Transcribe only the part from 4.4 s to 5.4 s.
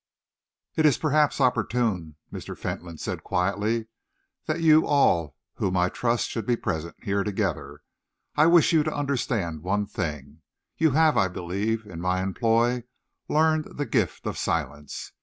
"that you all